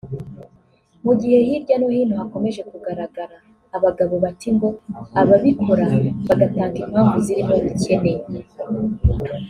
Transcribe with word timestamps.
Mu 1.05 1.13
gihe 1.19 1.37
hirya 1.47 1.75
no 1.79 1.87
hino 1.95 2.13
hakomeje 2.21 2.61
kugaragara 2.71 3.37
abagabo 3.77 4.13
bata 4.23 4.43
ingo 4.51 4.69
ababikora 5.21 5.85
bagatanga 6.27 6.77
impamvu 6.83 7.15
zirimo 7.25 7.53
ubukene 7.59 8.13